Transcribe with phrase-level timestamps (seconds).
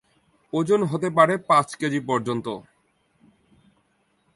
[0.53, 2.47] ওজন হতে পারে পাঁচ কেজি পর্যন্ত।